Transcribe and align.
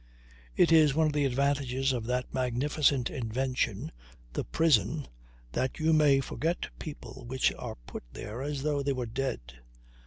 It 0.55 0.71
is 0.71 0.95
one 0.95 1.05
of 1.05 1.13
the 1.13 1.25
advantages 1.25 1.91
of 1.93 2.07
that 2.07 2.33
magnificent 2.33 3.11
invention, 3.11 3.91
the 4.33 4.43
prison, 4.43 5.07
that 5.51 5.77
you 5.77 5.93
may 5.93 6.21
forget 6.21 6.69
people 6.79 7.23
which 7.27 7.53
are 7.53 7.75
put 7.85 8.01
there 8.11 8.41
as 8.41 8.63
though 8.63 8.81
they 8.81 8.93
were 8.93 9.05
dead. 9.05 9.59